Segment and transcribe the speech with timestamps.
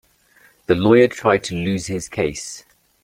[0.65, 2.65] The lawyer tried to lose his case.